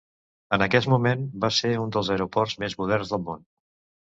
En 0.55 0.63
aquest 0.65 0.89
moment, 0.93 1.21
va 1.45 1.51
ser 1.57 1.73
un 1.83 1.93
dels 1.97 2.11
aeroports 2.15 2.59
més 2.65 2.77
moderns 2.81 3.13
del 3.15 3.23
món. 3.29 3.47